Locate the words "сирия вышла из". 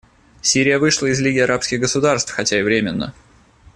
0.41-1.19